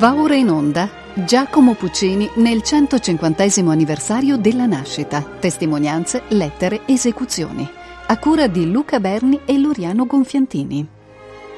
[0.00, 5.20] Va ora in onda Giacomo Puccini nel 150 anniversario della nascita.
[5.20, 7.68] Testimonianze, lettere, esecuzioni.
[8.06, 10.86] A cura di Luca Berni e Loriano Gonfiantini.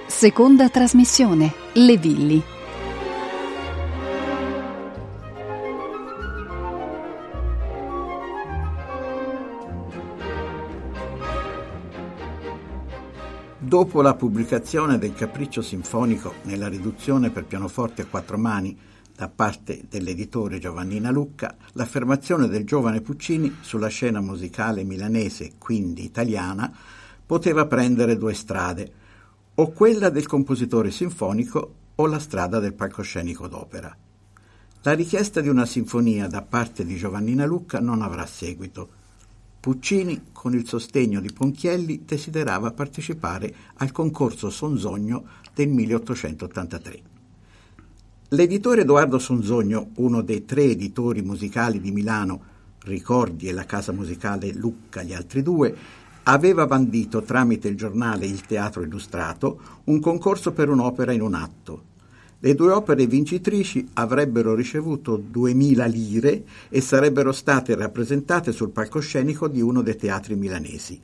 [0.08, 1.52] Seconda trasmissione.
[1.74, 2.42] Le Villi.
[13.72, 18.76] Dopo la pubblicazione del Capriccio Sinfonico nella riduzione per pianoforte a quattro mani
[19.16, 26.70] da parte dell'editore Giovannina Lucca, l'affermazione del giovane Puccini sulla scena musicale milanese, quindi italiana,
[27.24, 28.92] poteva prendere due strade,
[29.54, 33.96] o quella del compositore sinfonico o la strada del palcoscenico d'opera.
[34.82, 39.00] La richiesta di una sinfonia da parte di Giovannina Lucca non avrà seguito
[39.62, 45.22] Puccini, con il sostegno di Ponchielli, desiderava partecipare al concorso Sonzogno
[45.54, 47.02] del 1883.
[48.30, 52.42] L'editore Edoardo Sonzogno, uno dei tre editori musicali di Milano,
[52.80, 55.72] Ricordi e la casa musicale Lucca, gli altri due,
[56.24, 61.84] aveva bandito tramite il giornale Il Teatro Illustrato un concorso per un'opera in un atto,
[62.44, 69.60] le due opere vincitrici avrebbero ricevuto 2.000 lire e sarebbero state rappresentate sul palcoscenico di
[69.60, 71.00] uno dei teatri milanesi.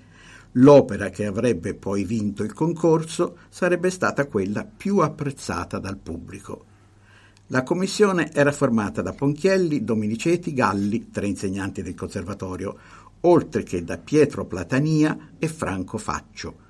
[0.52, 6.64] L'opera che avrebbe poi vinto il concorso sarebbe stata quella più apprezzata dal pubblico.
[7.48, 12.76] La commissione era formata da Ponchielli, Dominiceti, Galli, tre insegnanti del conservatorio,
[13.20, 16.66] oltre che da Pietro Platania e Franco Faccio.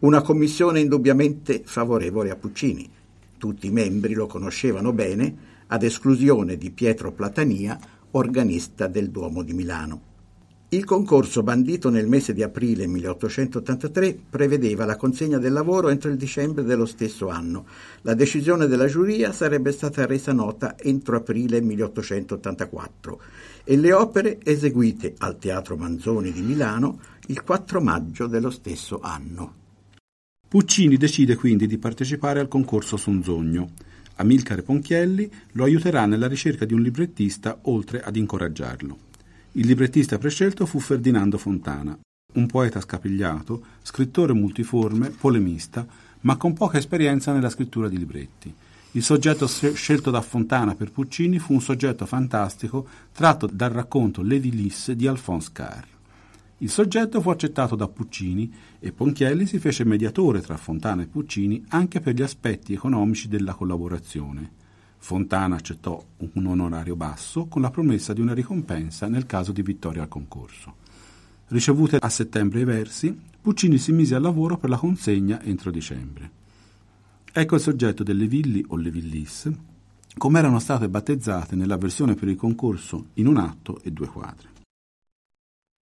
[0.00, 2.96] Una commissione indubbiamente favorevole a Puccini
[3.38, 5.36] tutti i membri lo conoscevano bene,
[5.68, 7.78] ad esclusione di Pietro Platania,
[8.10, 10.00] organista del Duomo di Milano.
[10.70, 16.18] Il concorso bandito nel mese di aprile 1883 prevedeva la consegna del lavoro entro il
[16.18, 17.64] dicembre dello stesso anno.
[18.02, 23.20] La decisione della giuria sarebbe stata resa nota entro aprile 1884
[23.64, 29.67] e le opere eseguite al Teatro Manzoni di Milano il 4 maggio dello stesso anno.
[30.48, 33.72] Puccini decide quindi di partecipare al concorso Sonzogno.
[34.14, 38.96] Amilcare Ponchielli lo aiuterà nella ricerca di un librettista oltre ad incoraggiarlo.
[39.52, 41.98] Il librettista prescelto fu Ferdinando Fontana,
[42.32, 45.86] un poeta scapigliato, scrittore multiforme, polemista,
[46.20, 48.54] ma con poca esperienza nella scrittura di libretti.
[48.92, 54.38] Il soggetto scelto da Fontana per Puccini fu un soggetto fantastico tratto dal racconto Le
[54.38, 55.97] Villis di Alphonse Carr.
[56.60, 61.64] Il soggetto fu accettato da Puccini e Ponchielli si fece mediatore tra Fontana e Puccini
[61.68, 64.50] anche per gli aspetti economici della collaborazione.
[64.96, 70.02] Fontana accettò un onorario basso con la promessa di una ricompensa nel caso di vittoria
[70.02, 70.74] al concorso.
[71.46, 76.30] Ricevute a settembre i versi, Puccini si mise al lavoro per la consegna entro dicembre.
[77.32, 79.48] Ecco il soggetto delle villi o le villis,
[80.16, 84.48] come erano state battezzate nella versione per il concorso in un atto e due quadri.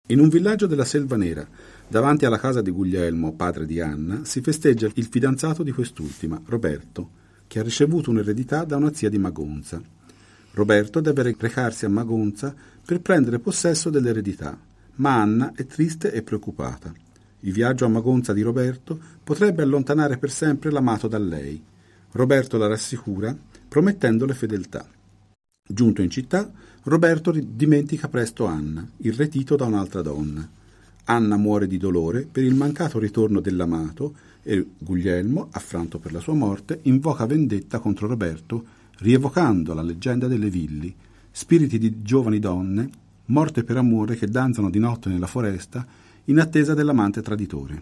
[0.10, 1.48] In un villaggio della Selva Nera,
[1.88, 7.10] davanti alla casa di Guglielmo, padre di Anna, si festeggia il fidanzato di quest'ultima, Roberto,
[7.48, 9.82] che ha ricevuto un'eredità da una zia di Magonza.
[10.52, 12.54] Roberto deve recarsi a Magonza
[12.86, 14.60] per prendere possesso dell'eredità,
[14.96, 16.94] ma Anna è triste e preoccupata.
[17.40, 21.64] Il viaggio a Magonza di Roberto potrebbe allontanare per sempre l'amato da lei.
[22.12, 23.34] Roberto la rassicura,
[23.70, 24.86] promettendole fedeltà.
[25.66, 26.52] Giunto in città,
[26.86, 30.46] Roberto dimentica presto Anna, irretito da un'altra donna.
[31.06, 34.14] Anna muore di dolore per il mancato ritorno dell'amato
[34.44, 38.66] e Guglielmo, affranto per la sua morte, invoca vendetta contro Roberto,
[38.98, 40.94] rievocando la leggenda delle villi,
[41.32, 42.90] spiriti di giovani donne,
[43.28, 45.88] morte per amore che danzano di notte nella foresta
[46.26, 47.82] in attesa dell'amante traditore.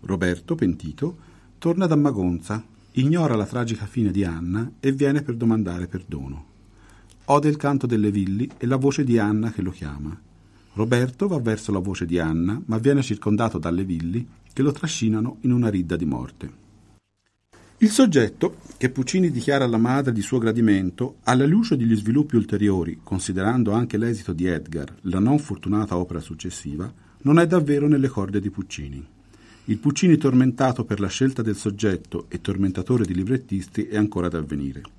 [0.00, 1.16] Roberto, pentito,
[1.58, 2.60] torna da Magonza,
[2.92, 6.54] ignora la tragica fine di Anna e viene per domandare perdono.
[7.28, 10.16] Ode il canto delle villi e la voce di Anna che lo chiama.
[10.74, 15.38] Roberto va verso la voce di Anna, ma viene circondato dalle villi che lo trascinano
[15.40, 16.50] in una ridda di morte.
[17.78, 23.00] Il soggetto, che Puccini dichiara alla madre di suo gradimento, alla luce degli sviluppi ulteriori,
[23.02, 26.90] considerando anche l'esito di Edgar, la non fortunata opera successiva,
[27.22, 29.04] non è davvero nelle corde di Puccini.
[29.64, 34.38] Il Puccini tormentato per la scelta del soggetto e tormentatore di librettisti è ancora da
[34.38, 34.95] avvenire.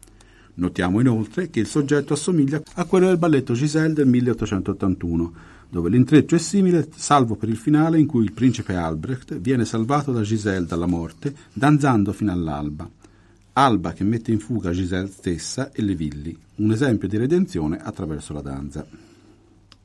[0.59, 5.33] Notiamo inoltre che il soggetto assomiglia a quello del balletto Giselle del 1881,
[5.69, 10.11] dove l'intreccio è simile, salvo per il finale in cui il principe Albrecht viene salvato
[10.11, 12.89] da Giselle dalla morte, danzando fino all'alba.
[13.53, 18.33] Alba che mette in fuga Giselle stessa e le villi, un esempio di redenzione attraverso
[18.33, 18.83] la danza.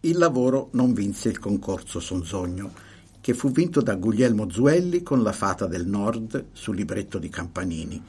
[0.00, 2.72] Il lavoro non vinse il concorso Sonzogno,
[3.20, 8.02] che fu vinto da Guglielmo Zuelli con La Fata del Nord sul libretto di Campanini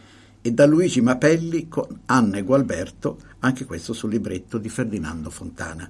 [0.46, 5.90] e da Luigi Mapelli con Anna e Gualberto, anche questo sul libretto di Ferdinando Fontana.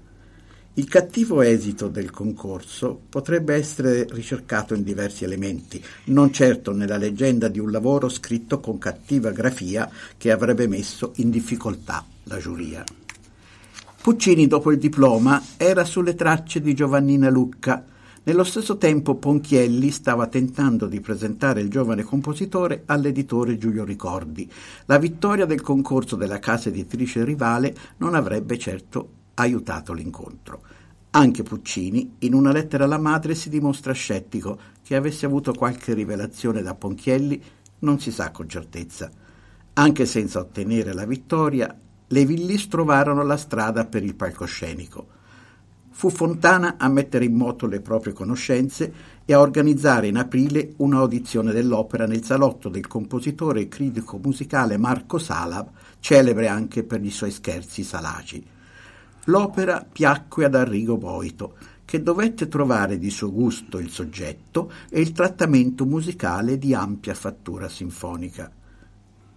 [0.75, 7.47] Il cattivo esito del concorso potrebbe essere ricercato in diversi elementi, non certo nella leggenda
[7.47, 12.83] di un lavoro scritto con cattiva grafia che avrebbe messo in difficoltà la giuria.
[14.03, 17.83] Puccini, dopo il diploma, era sulle tracce di Giovannina Lucca,
[18.25, 24.49] nello stesso tempo Ponchielli stava tentando di presentare il giovane compositore all'editore Giulio Ricordi.
[24.85, 30.61] La vittoria del concorso della casa editrice rivale non avrebbe certo aiutato l'incontro.
[31.11, 36.61] Anche Puccini, in una lettera alla madre, si dimostra scettico che avesse avuto qualche rivelazione
[36.61, 37.41] da Ponchielli,
[37.79, 39.11] non si sa con certezza.
[39.73, 41.77] Anche senza ottenere la vittoria,
[42.07, 45.21] le Villis trovarono la strada per il palcoscenico.
[45.95, 48.93] Fu Fontana a mettere in moto le proprie conoscenze
[49.23, 55.19] e a organizzare in aprile un'audizione dell'opera nel salotto del compositore e critico musicale Marco
[55.19, 55.65] Sala,
[55.99, 58.43] celebre anche per i suoi scherzi salaci.
[59.25, 61.55] L'opera piacque ad Arrigo Boito,
[61.85, 67.69] che dovette trovare di suo gusto il soggetto e il trattamento musicale di ampia fattura
[67.69, 68.51] sinfonica.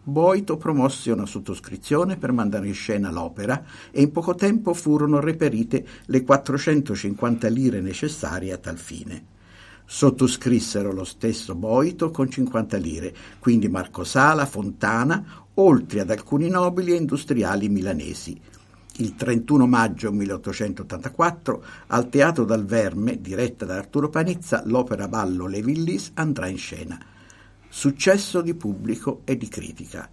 [0.09, 5.85] Boito promosse una sottoscrizione per mandare in scena l'opera e in poco tempo furono reperite
[6.05, 9.25] le 450 lire necessarie a tal fine.
[9.85, 15.25] Sottoscrissero lo stesso Boito con 50 lire, quindi Marco Sala, Fontana,
[15.55, 18.41] oltre ad alcuni nobili e industriali milanesi.
[18.99, 25.63] Il 31 maggio 1884 al Teatro dal Verme, diretta da Arturo Panizza, l'opera ballo Le
[25.63, 26.97] Villis andrà in scena
[27.77, 30.09] successo di pubblico e di critica.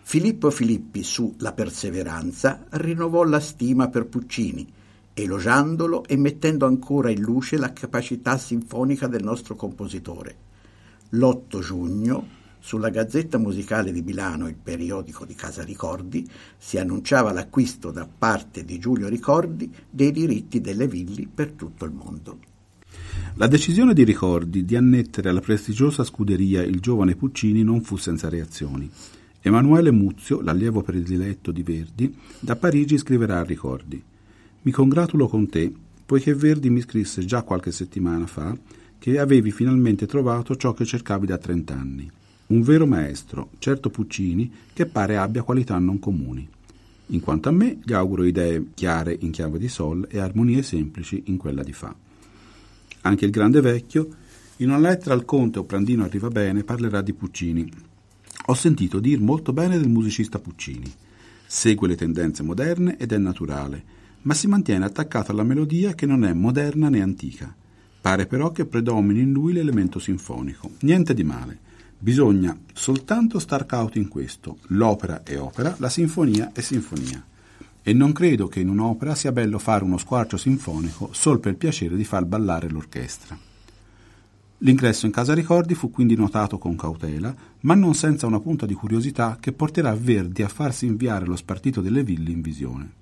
[0.00, 4.66] Filippo Filippi su La perseveranza rinnovò la stima per Puccini,
[5.12, 10.36] elogiandolo e mettendo ancora in luce la capacità sinfonica del nostro compositore.
[11.10, 12.26] L'8 giugno,
[12.60, 16.26] sulla Gazzetta Musicale di Milano, il periodico di Casa Ricordi,
[16.56, 21.92] si annunciava l'acquisto da parte di Giulio Ricordi dei diritti delle villi per tutto il
[21.92, 22.51] mondo.
[23.34, 28.28] La decisione di Ricordi di annettere alla prestigiosa scuderia il giovane Puccini non fu senza
[28.28, 28.90] reazioni.
[29.40, 34.00] Emanuele Muzio, l'allievo prediletto di Verdi, da Parigi scriverà a Ricordi
[34.62, 35.72] Mi congratulo con te,
[36.06, 38.56] poiché Verdi mi scrisse già qualche settimana fa
[38.98, 42.08] che avevi finalmente trovato ciò che cercavi da trent'anni.
[42.46, 46.48] Un vero maestro, certo Puccini, che pare abbia qualità non comuni.
[47.06, 51.24] In quanto a me, gli auguro idee chiare in chiave di sol e armonie semplici
[51.26, 51.92] in quella di fa.
[53.02, 54.08] Anche il grande vecchio,
[54.56, 57.68] in una lettera al conte o Prandino arriva bene, parlerà di Puccini.
[58.46, 60.92] Ho sentito dir molto bene del musicista Puccini.
[61.46, 63.84] Segue le tendenze moderne ed è naturale,
[64.22, 67.54] ma si mantiene attaccato alla melodia che non è moderna né antica.
[68.00, 70.70] Pare però che predomini in lui l'elemento sinfonico.
[70.80, 71.58] Niente di male.
[71.98, 74.58] Bisogna soltanto star cauti in questo.
[74.68, 77.24] L'opera è opera, la sinfonia è sinfonia
[77.82, 81.58] e non credo che in un'opera sia bello fare uno squarcio sinfonico sol per il
[81.58, 83.36] piacere di far ballare l'orchestra.
[84.58, 88.74] L'ingresso in casa Ricordi fu quindi notato con cautela, ma non senza una punta di
[88.74, 92.92] curiosità che porterà Verdi a farsi inviare lo spartito delle ville in visione.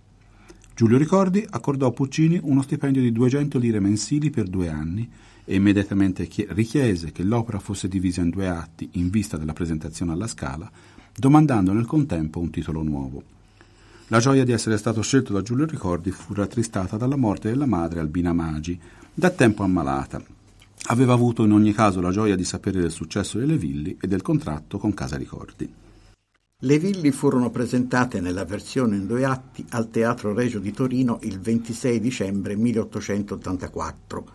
[0.74, 5.06] Giulio Ricordi accordò a Puccini uno stipendio di 200 lire mensili per due anni
[5.44, 10.26] e immediatamente richiese che l'opera fosse divisa in due atti in vista della presentazione alla
[10.26, 10.70] Scala,
[11.14, 13.39] domandando nel contempo un titolo nuovo.
[14.12, 18.00] La gioia di essere stato scelto da Giulio Ricordi fu rattristata dalla morte della madre
[18.00, 18.76] Albina Magi,
[19.14, 20.20] da tempo ammalata.
[20.86, 24.20] Aveva avuto in ogni caso la gioia di sapere del successo delle Villi e del
[24.20, 25.72] contratto con Casa Ricordi.
[26.58, 31.38] Le Villi furono presentate nella versione in due atti al Teatro Regio di Torino il
[31.38, 34.26] 26 dicembre 1884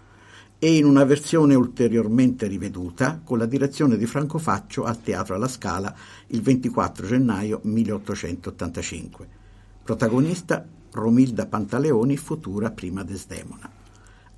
[0.57, 5.49] e in una versione ulteriormente riveduta con la direzione di Franco Faccio al Teatro alla
[5.49, 5.93] Scala
[6.27, 9.43] il 24 gennaio 1885.
[9.85, 13.69] Protagonista Romilda Pantaleoni, futura prima Desdemona.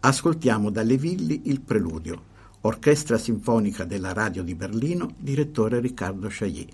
[0.01, 2.21] Ascoltiamo dalle Villi il preludio.
[2.63, 6.67] Orchestra Sinfonica della Radio di Berlino, direttore Riccardo Chailly.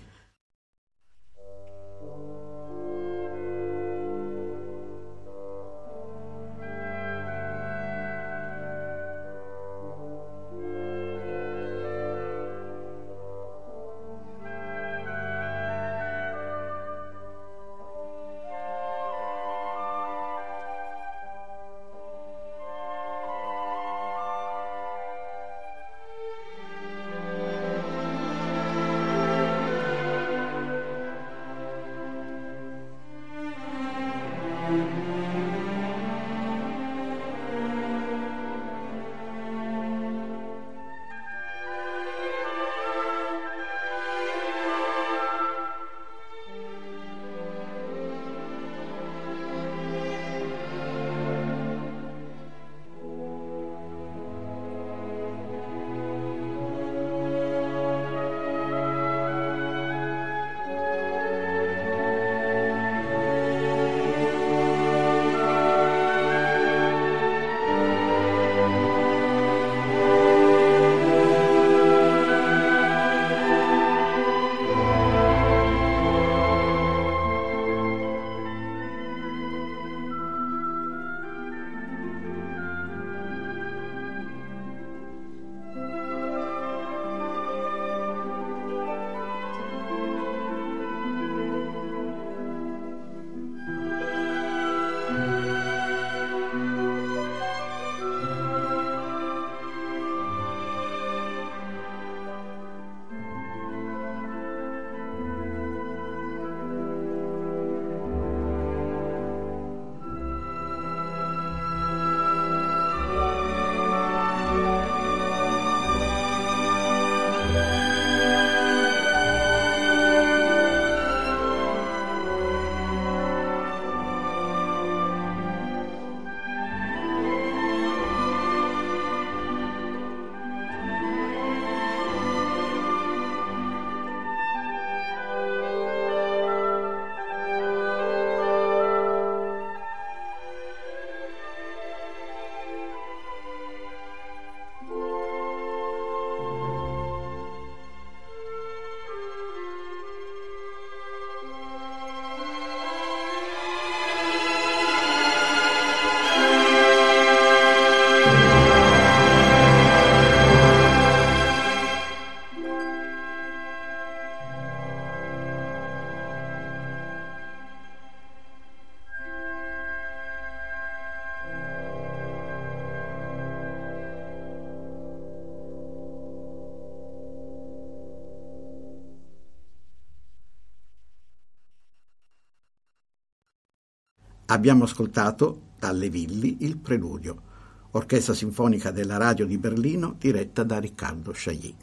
[184.54, 187.42] Abbiamo ascoltato dalle Villi il Preludio,
[187.90, 191.74] orchestra sinfonica della radio di Berlino diretta da Riccardo Chailly.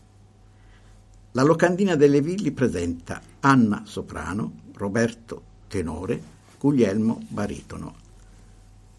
[1.31, 6.21] La locandina delle Villi presenta Anna soprano, Roberto tenore,
[6.57, 7.93] Guglielmo baritono.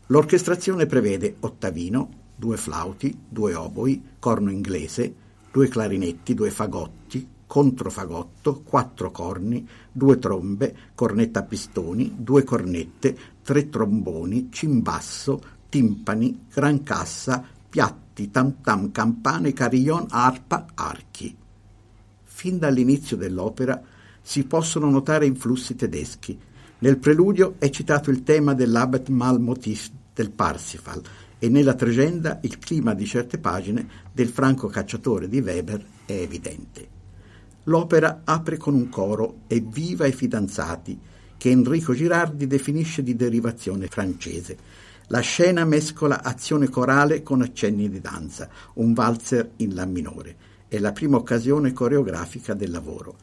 [0.09, 5.15] L'orchestrazione prevede ottavino, due flauti, due oboi, corno inglese,
[5.51, 13.69] due clarinetti, due fagotti, controfagotto, quattro corni, due trombe, cornetta a pistoni, due cornette, tre
[13.69, 21.37] tromboni, cimbasso, timpani, gran cassa, piatti, tam tam, campane, carillon, arpa, archi.
[22.23, 23.83] Fin dall'inizio dell'opera
[24.23, 26.41] si possono notare influssi tedeschi.
[26.79, 31.03] Nel preludio è citato il tema dell'Abet Malmotif del Parsifal
[31.39, 37.01] e nella tregenda il clima di certe pagine del franco cacciatore di Weber è evidente.
[37.65, 40.99] L'opera apre con un coro Evviva i fidanzati,
[41.37, 44.57] che Enrico Girardi definisce di derivazione francese.
[45.09, 50.37] La scena mescola azione corale con accenni di danza, un valzer in La minore.
[50.69, 53.17] È la prima occasione coreografica del lavoro.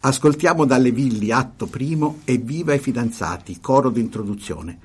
[0.00, 4.78] Ascoltiamo dalle Villi, atto primo, Evviva i fidanzati, coro d'introduzione.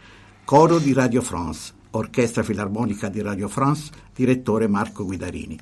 [0.46, 5.60] Coro di Radio France, Orchestra Filarmonica di Radio France, direttore Marco Guidarini.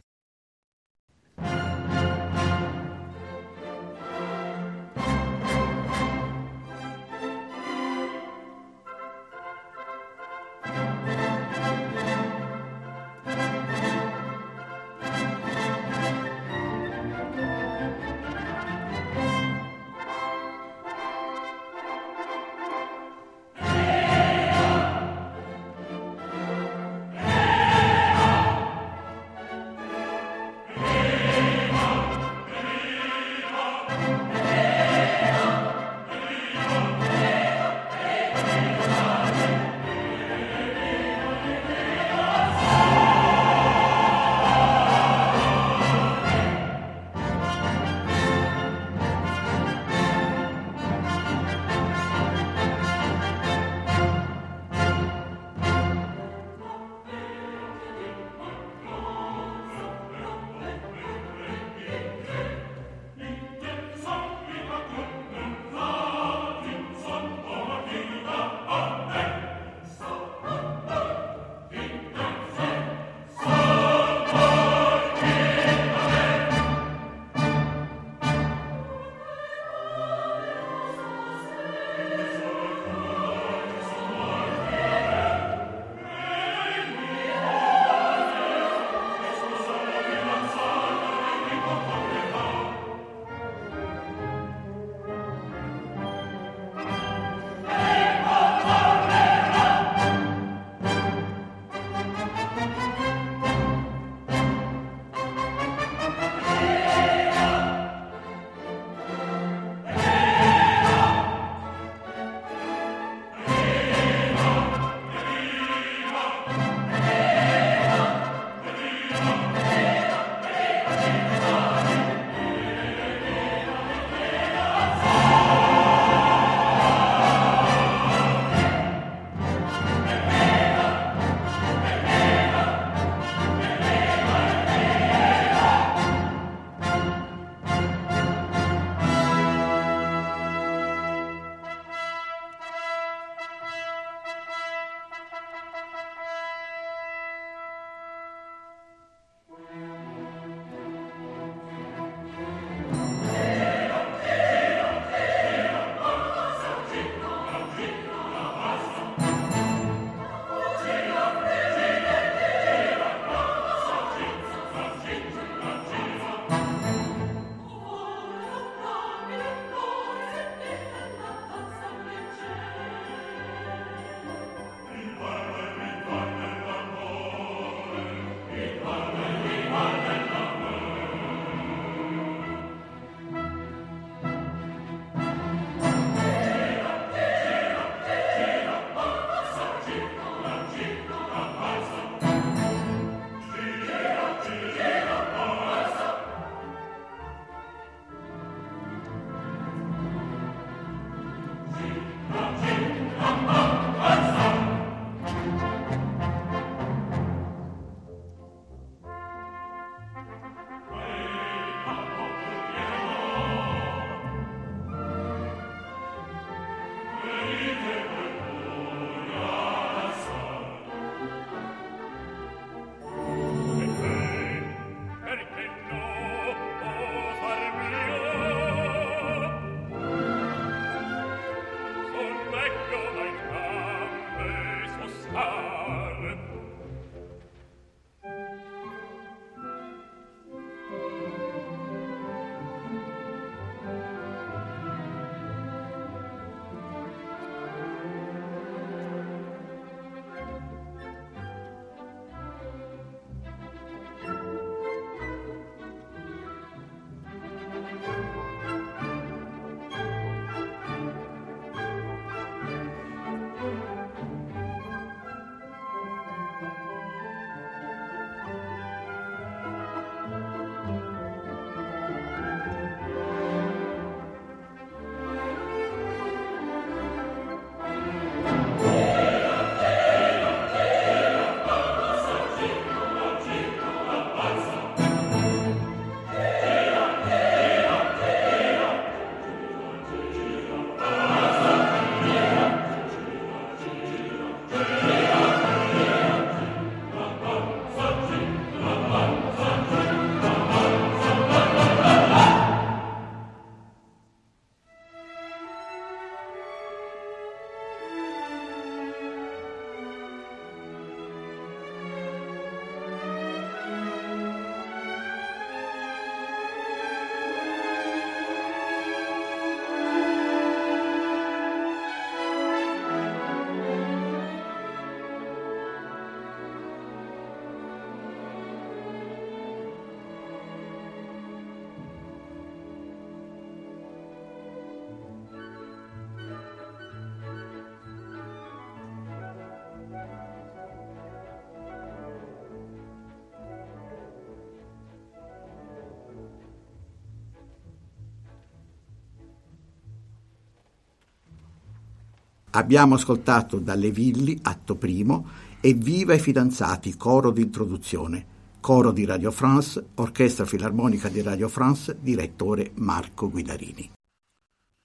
[352.78, 355.48] Abbiamo ascoltato dalle Villi, atto primo,
[355.82, 358.46] e Viva i fidanzati, coro di introduzione,
[358.80, 364.12] coro di Radio France, orchestra filarmonica di Radio France, direttore Marco Guidarini.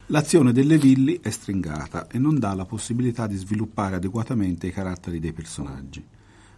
[0.09, 5.19] L'azione delle Villi è stringata e non dà la possibilità di sviluppare adeguatamente i caratteri
[5.19, 6.05] dei personaggi.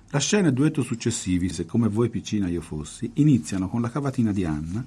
[0.09, 3.91] La scena e il duetto successivi, se come voi piccina io fossi, iniziano con la
[3.91, 4.85] cavatina di Anna,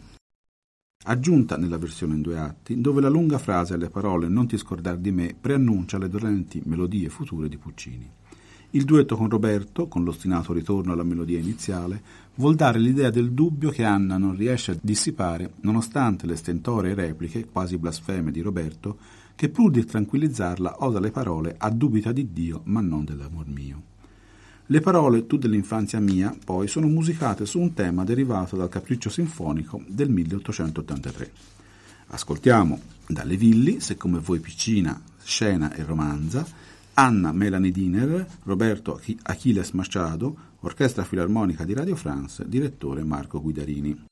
[1.08, 4.98] aggiunta nella versione in due atti, dove la lunga frase alle parole Non ti scordar
[4.98, 8.10] di me preannuncia le dolenti melodie future di Puccini.
[8.72, 12.02] Il duetto con Roberto, con l'ostinato ritorno alla melodia iniziale,
[12.36, 17.46] vuol dare l'idea del dubbio che Anna non riesce a dissipare nonostante le stentoree repliche,
[17.46, 18.98] quasi blasfeme, di Roberto,
[19.36, 23.87] che pur di tranquillizzarla osa le parole a dubita di Dio ma non dell'amor mio.
[24.70, 29.82] Le parole Tu dell'infanzia mia, poi, sono musicate su un tema derivato dal Capriccio Sinfonico
[29.88, 31.32] del 1883.
[32.08, 32.78] Ascoltiamo
[33.08, 36.46] dalle Villi, Se come voi piccina, scena e romanza,
[36.96, 44.07] Anna Melanie Diner, Roberto Achilles Machado, Orchestra Filarmonica di Radio France, direttore Marco Guidarini.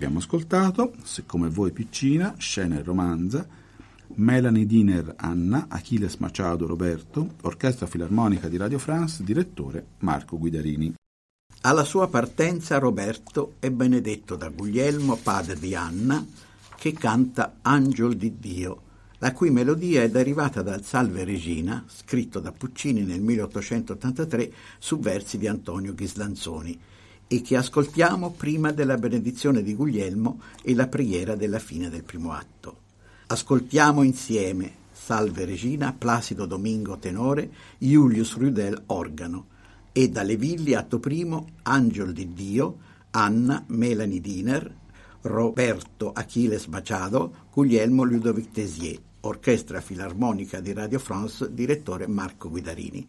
[0.00, 3.46] Abbiamo ascoltato Se come voi piccina, scena e romanza,
[4.14, 10.94] Melanie Diner Anna, Achilles Machado Roberto, Orchestra Filarmonica di Radio France, direttore Marco Guidarini.
[11.60, 16.26] Alla sua partenza Roberto è benedetto da Guglielmo, padre di Anna,
[16.78, 18.80] che canta Angel di Dio,
[19.18, 25.36] la cui melodia è derivata dal Salve Regina, scritto da Puccini nel 1883 su versi
[25.36, 26.80] di Antonio Ghislanzoni,
[27.32, 32.32] e che ascoltiamo prima della benedizione di Guglielmo e la preghiera della fine del primo
[32.32, 32.78] atto.
[33.28, 39.46] Ascoltiamo insieme Salve Regina, Placido Domingo tenore, Julius Rudel organo
[39.92, 42.78] e dalle Villi atto primo Angel di Dio,
[43.10, 44.74] Anna Melanie Diner,
[45.20, 53.08] Roberto Achilles Machado, Guglielmo Ludovic Tesier, Orchestra Filarmonica di Radio France, direttore Marco Guidarini.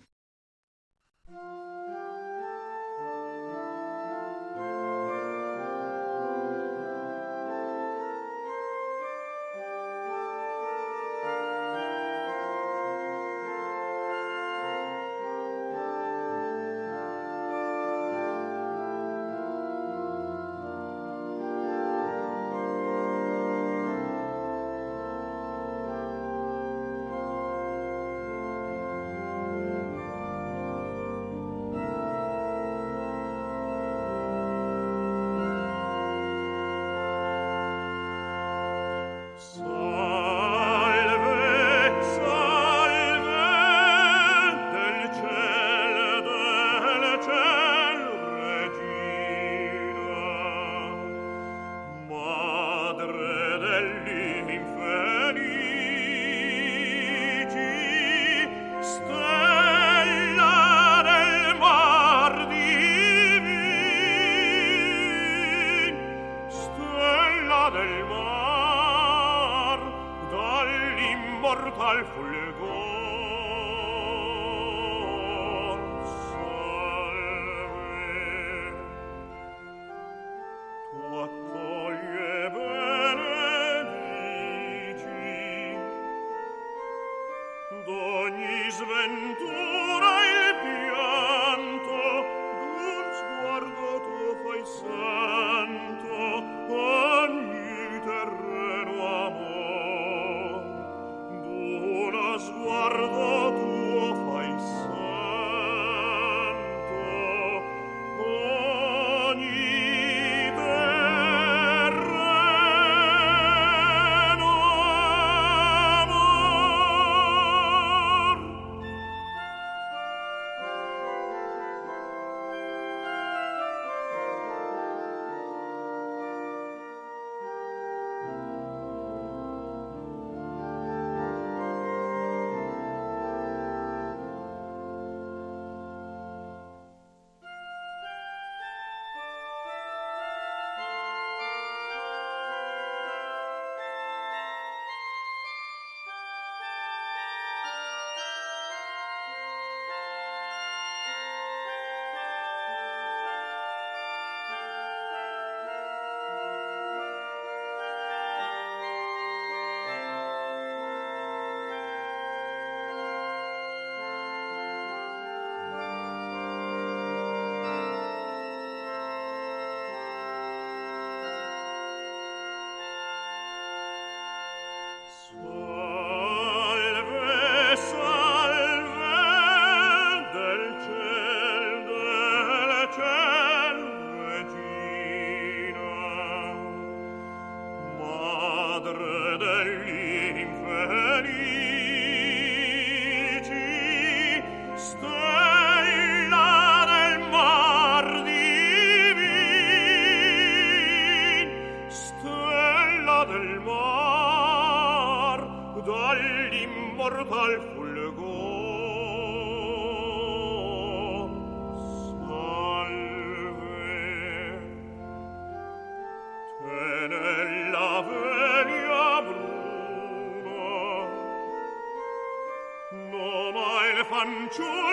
[224.51, 224.90] ciò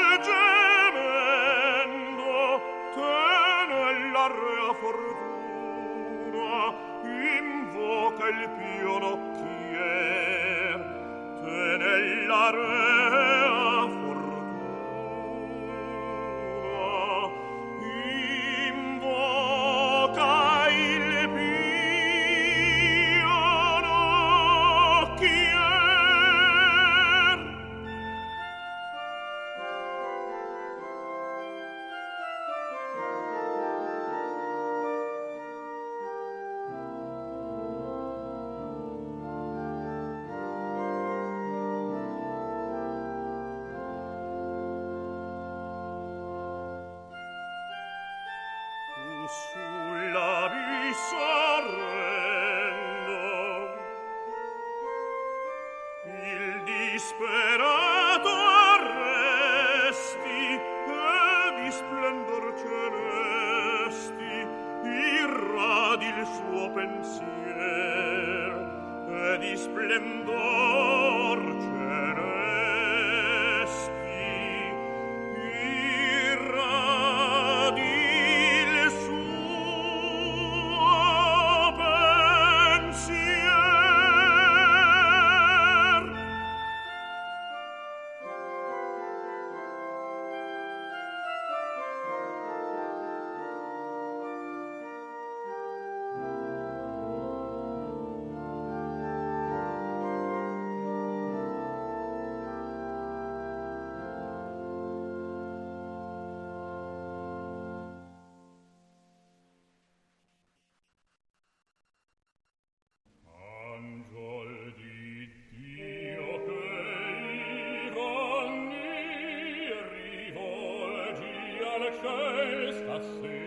[122.98, 123.37] Flasche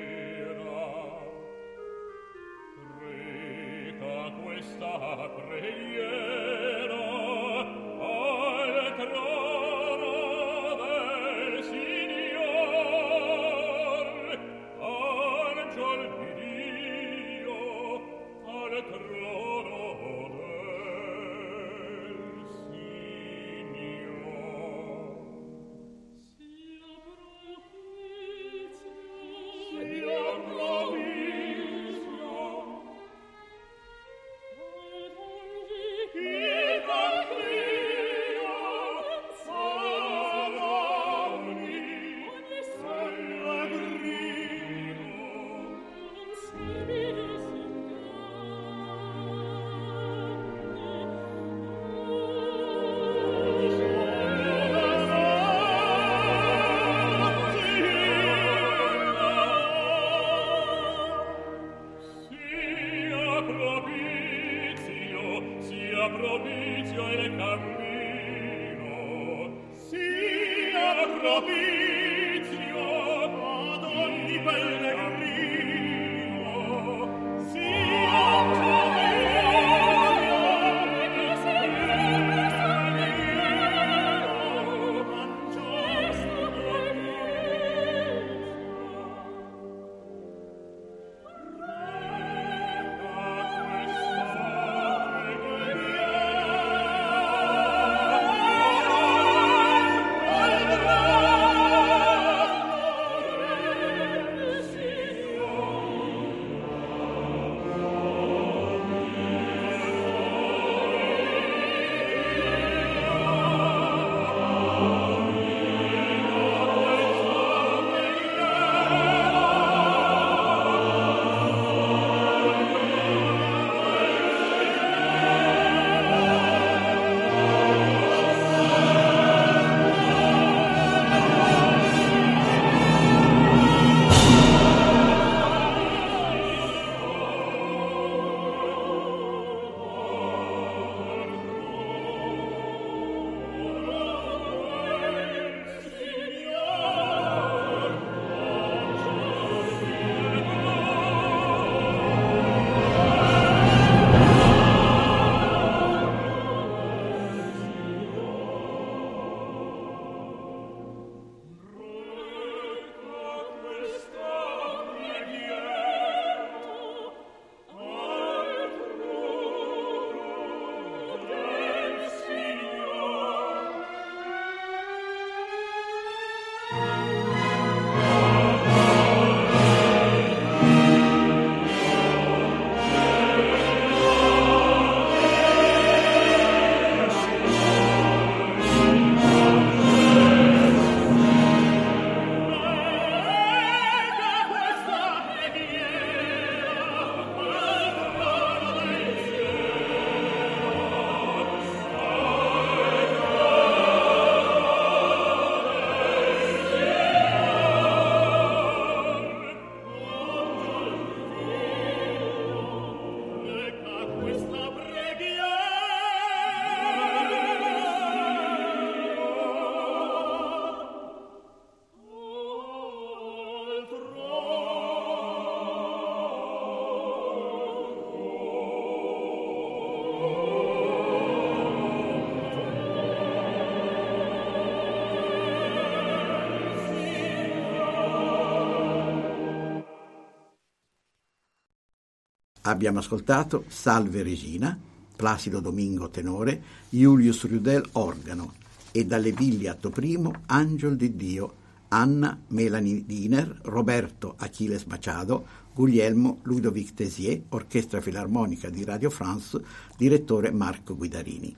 [242.72, 244.80] Abbiamo ascoltato Salve Regina,
[245.14, 248.54] Placido Domingo tenore, Julius Rudel organo
[248.94, 251.54] e dalle Ville atto primo Angel di Dio,
[251.90, 259.62] Anna Melanie Diner, Roberto Achilles Machado, Guglielmo Ludovic Tesier, Orchestra Filarmonica di Radio France,
[259.98, 261.54] direttore Marco Guidarini.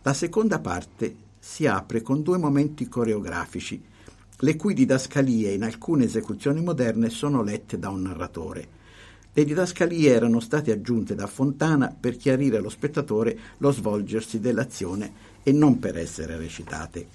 [0.00, 3.84] La seconda parte si apre con due momenti coreografici,
[4.38, 8.77] le cui didascalie in alcune esecuzioni moderne sono lette da un narratore.
[9.38, 15.12] Le didascalie erano state aggiunte da Fontana per chiarire allo spettatore lo svolgersi dell'azione
[15.44, 17.06] e non per essere recitate.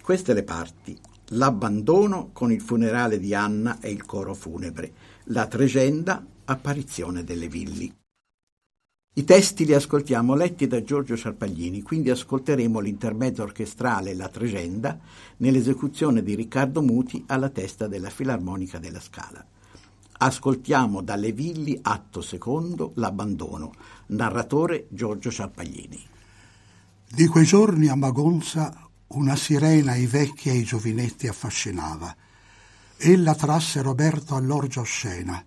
[0.00, 0.96] Queste le parti.
[1.30, 4.92] L'abbandono con il funerale di Anna e il coro funebre.
[5.24, 7.92] La tregenda, apparizione delle villi.
[9.14, 14.96] I testi li ascoltiamo letti da Giorgio Sciarpaglini, quindi ascolteremo l'intermezzo orchestrale La Tregenda
[15.38, 19.44] nell'esecuzione di Riccardo Muti alla testa della Filarmonica della Scala.
[20.16, 23.72] Ascoltiamo dalle Villi, atto secondo, l'abbandono.
[24.06, 26.06] Narratore Giorgio Ciampaglini.
[27.08, 32.14] Di quei giorni a Magonza una sirena i vecchi e i giovinetti affascinava.
[32.96, 35.44] Ella trasse Roberto all'orgia oscena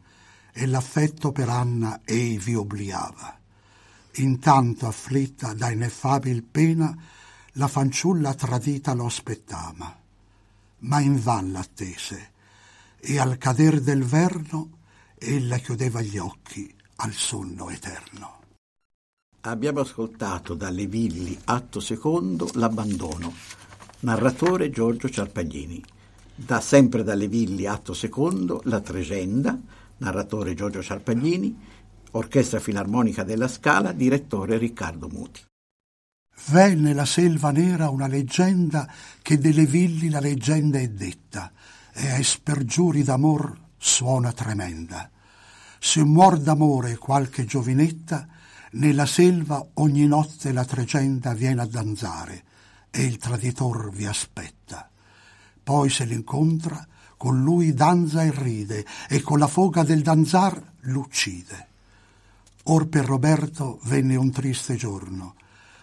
[0.51, 3.39] e l'affetto per Anna ei vi obliava.
[4.15, 6.95] Intanto, afflitta da ineffabil pena,
[7.53, 9.97] la fanciulla tradita lo aspettava.
[10.79, 12.35] Ma invan l'attese
[12.99, 14.77] e al cader del verno
[15.17, 18.35] ella chiudeva gli occhi al sonno eterno.
[19.41, 23.33] Abbiamo ascoltato dalle Villi, atto secondo, l'abbandono.
[24.01, 25.83] Narratore Giorgio Ciarpaglini.
[26.35, 29.57] Da sempre dalle Villi, atto secondo, la Tregenda.
[29.97, 31.57] Narratore Giorgio Ciarpaglini.
[32.11, 35.45] Orchestra Filarmonica della Scala, direttore Riccardo Muti.
[36.49, 38.91] V'è nella selva nera una leggenda
[39.21, 41.51] che delle villi la leggenda è detta
[41.99, 45.09] e ai spergiuri d'amor suona tremenda.
[45.79, 48.27] Se muor d'amore qualche giovinetta,
[48.73, 52.43] nella selva ogni notte la tregenda viene a danzare
[52.91, 54.87] e il traditor vi aspetta.
[55.63, 56.85] Poi se l'incontra,
[57.17, 61.67] con lui danza e ride e con la foga del danzar l'uccide.
[62.65, 65.33] Or per Roberto venne un triste giorno.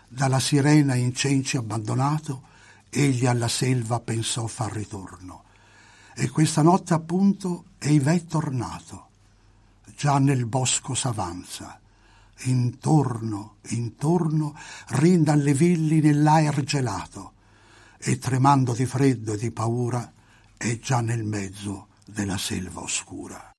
[0.06, 2.42] Dalla sirena in cenci abbandonato,
[2.88, 5.42] egli alla selva pensò far ritorno
[6.14, 9.08] e questa notte appunto ei v'è tornato.
[9.96, 11.80] Già nel bosco s'avanza,
[12.44, 14.56] intorno, intorno,
[14.88, 17.32] rinda le villi nell'aer gelato,
[17.98, 20.12] e tremando di freddo e di paura
[20.56, 23.50] è già nel mezzo della selva oscura.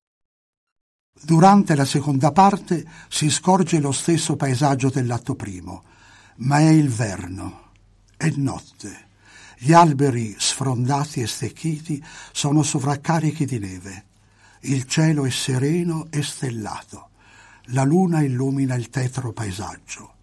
[1.20, 5.84] Durante la seconda parte si scorge lo stesso paesaggio dell'atto primo,
[6.38, 7.72] ma è il verno,
[8.18, 9.05] è notte
[9.58, 14.06] gli alberi sfrondati e stecchiti sono sovraccarichi di neve.
[14.62, 17.10] Il cielo è sereno e stellato.
[17.70, 20.14] La luna illumina il tetro paesaggio.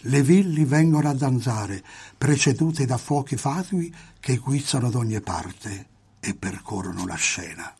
[0.00, 1.82] Le villi vengono a danzare,
[2.16, 5.86] precedute da fuochi fatui che guizzano d'ogni parte
[6.20, 7.74] e percorrono la scena.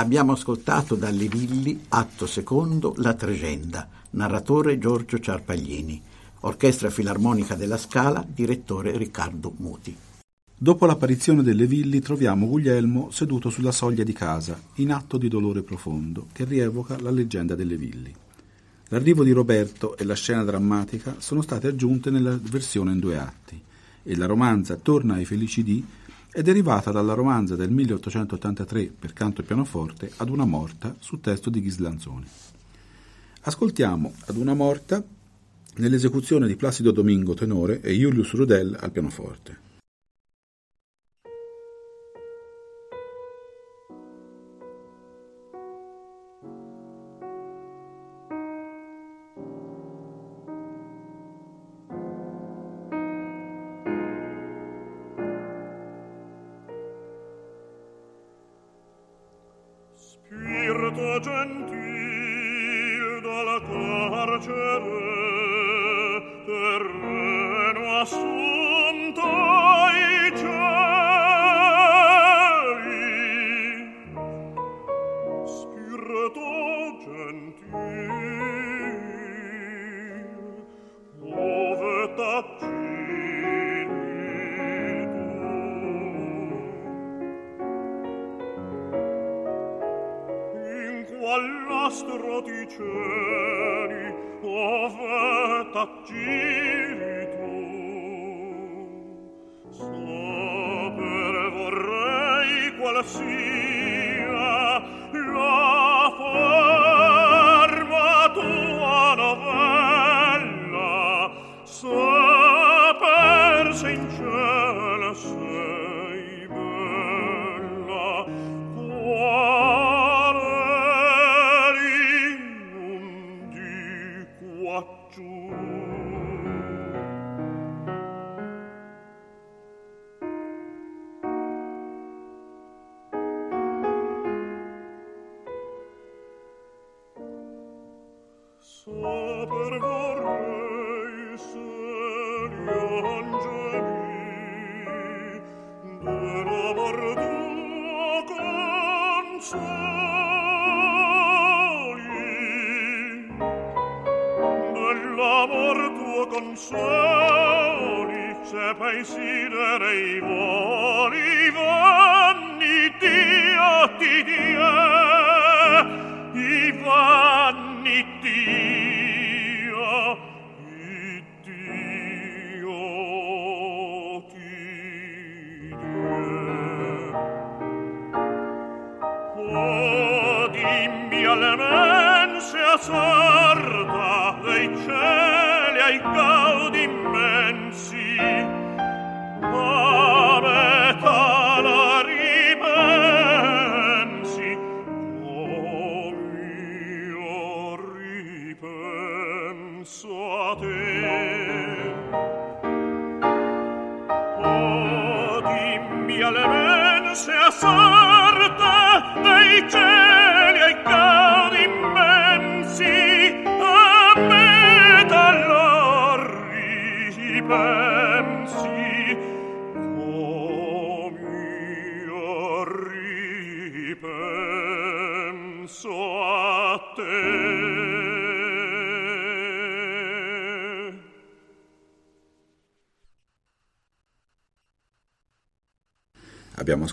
[0.00, 6.00] Abbiamo ascoltato dalle Villi, atto secondo, La Tregenda, narratore Giorgio Ciarpaglini,
[6.40, 9.94] Orchestra Filarmonica della Scala, direttore Riccardo Muti.
[10.56, 15.60] Dopo l'apparizione delle Villi troviamo Guglielmo seduto sulla soglia di casa, in atto di dolore
[15.60, 18.14] profondo, che rievoca la leggenda delle Villi.
[18.88, 23.60] L'arrivo di Roberto e la scena drammatica sono state aggiunte nella versione in due atti
[24.02, 25.84] e la romanza Torna ai felici dì
[26.32, 31.50] è derivata dalla romanza del 1883 per canto e pianoforte Ad una morta su testo
[31.50, 32.26] di Ghislanzoni.
[33.42, 35.02] Ascoltiamo Ad una morta
[35.76, 39.69] nell'esecuzione di Placido Domingo tenore e Julius Rudel al pianoforte.
[61.22, 65.09] gentil dalla carcere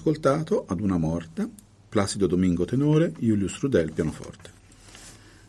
[0.08, 1.50] ascoltato Ad una morta,
[1.90, 4.50] Placido Domingo tenore, Julius Rudel pianoforte.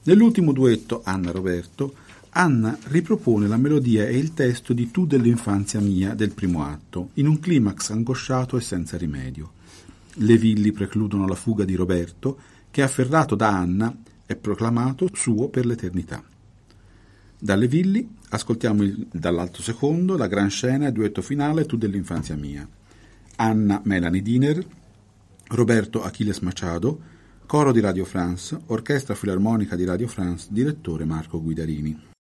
[0.03, 1.95] Nell'ultimo duetto Anna Roberto,
[2.31, 7.29] Anna ripropone la melodia e il testo di Tu dell'infanzia mia del primo atto, in
[7.29, 9.53] un climax angosciato e senza rimedio.
[10.15, 12.37] Le villi precludono la fuga di Roberto,
[12.73, 13.97] che afferrato da Anna
[14.27, 16.21] è proclamato suo per l'eternità.
[17.39, 22.69] Dalle villi ascoltiamo il- dall'alto secondo la gran scena e duetto finale Tu dell'infanzia mia.
[23.41, 24.65] Anna Melanie Diner,
[25.51, 27.01] Roberto Achilles Machado,
[27.47, 32.18] coro di Radio France, orchestra filarmonica di Radio France, direttore Marco Guidarini.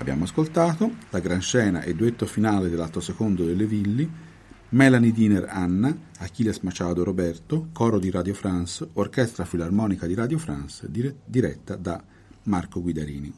[0.00, 4.10] Abbiamo ascoltato la gran scena e duetto finale dell'atto secondo delle Villi,
[4.70, 10.90] Melanie Diner Anna, Achilles Machado Roberto, coro di Radio France, orchestra filarmonica di Radio France,
[10.90, 12.02] dire- diretta da
[12.44, 13.30] Marco Guidarini.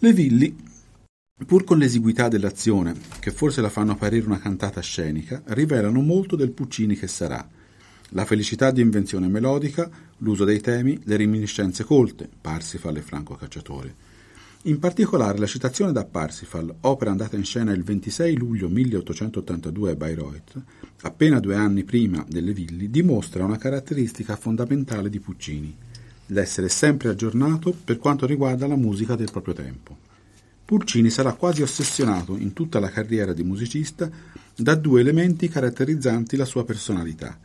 [0.00, 0.54] Le Villi,
[1.46, 6.50] pur con l'esiguità dell'azione, che forse la fanno apparire una cantata scenica, rivelano molto del
[6.50, 7.48] Puccini che sarà.
[8.10, 14.11] La felicità di invenzione melodica, l'uso dei temi, le reminiscenze colte, Parsifal e Franco Cacciatore.
[14.66, 19.96] In particolare la citazione da Parsifal, opera andata in scena il 26 luglio 1882 a
[19.96, 20.62] Bayreuth,
[21.00, 25.76] appena due anni prima delle Villi, dimostra una caratteristica fondamentale di Puccini,
[26.26, 29.98] l'essere sempre aggiornato per quanto riguarda la musica del proprio tempo.
[30.64, 34.08] Puccini sarà quasi ossessionato in tutta la carriera di musicista
[34.54, 37.36] da due elementi caratterizzanti la sua personalità,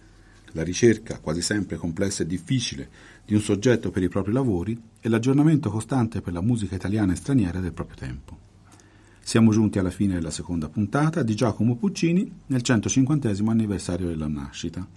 [0.52, 2.90] la ricerca, quasi sempre complessa e difficile,
[3.28, 7.18] di un soggetto per i propri lavori e l'aggiornamento costante per la musica italiana e
[7.18, 8.38] straniera del proprio tempo.
[9.20, 14.88] Siamo giunti alla fine della seconda puntata di Giacomo Puccini nel 150 anniversario della nascita.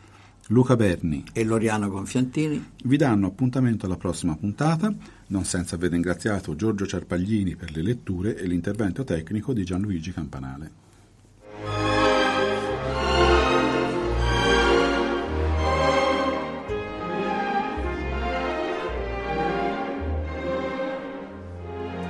[0.47, 4.95] Luca Berni e Loriano Gonfiantini vi danno appuntamento alla prossima puntata,
[5.27, 10.80] non senza aver ringraziato Giorgio Ciarpaglini per le letture e l'intervento tecnico di Gianluigi Campanale.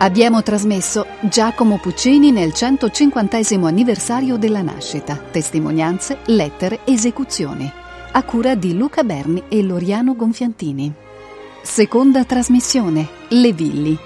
[0.02, 3.36] Abbiamo trasmesso Giacomo Puccini nel 150
[3.66, 7.70] anniversario della nascita, testimonianze, lettere, esecuzioni,
[8.12, 10.90] a cura di Luca Berni e Loriano Gonfiantini.
[11.60, 13.98] Seconda trasmissione, Le Villi